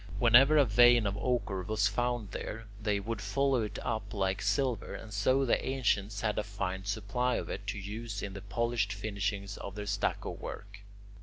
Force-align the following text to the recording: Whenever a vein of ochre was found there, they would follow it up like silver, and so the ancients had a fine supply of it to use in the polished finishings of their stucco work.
Whenever 0.17 0.57
a 0.57 0.65
vein 0.65 1.05
of 1.05 1.15
ochre 1.17 1.61
was 1.61 1.87
found 1.87 2.31
there, 2.31 2.65
they 2.81 2.99
would 2.99 3.21
follow 3.21 3.61
it 3.61 3.77
up 3.83 4.15
like 4.15 4.41
silver, 4.41 4.95
and 4.95 5.13
so 5.13 5.45
the 5.45 5.63
ancients 5.63 6.21
had 6.21 6.39
a 6.39 6.43
fine 6.43 6.83
supply 6.83 7.35
of 7.35 7.51
it 7.51 7.67
to 7.67 7.77
use 7.77 8.23
in 8.23 8.33
the 8.33 8.41
polished 8.41 8.93
finishings 8.93 9.57
of 9.57 9.75
their 9.75 9.85
stucco 9.85 10.31
work. 10.31 10.79